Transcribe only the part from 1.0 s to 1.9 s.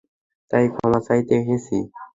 চাইতে এসেছি।